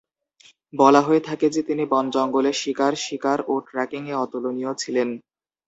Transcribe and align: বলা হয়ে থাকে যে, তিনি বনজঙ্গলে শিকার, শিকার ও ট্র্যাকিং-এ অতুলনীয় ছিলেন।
বলা 0.73 1.01
হয়ে 1.01 1.21
থাকে 1.21 1.47
যে, 1.49 1.61
তিনি 1.63 1.83
বনজঙ্গলে 1.85 2.51
শিকার, 2.53 2.93
শিকার 2.97 3.39
ও 3.47 3.53
ট্র্যাকিং-এ 3.67 4.15
অতুলনীয় 4.15 4.71
ছিলেন। 4.73 5.09